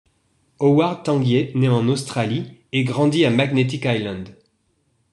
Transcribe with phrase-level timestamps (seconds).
[0.59, 4.35] Howard Tangye né en Australie et grandi à Magnetic Island.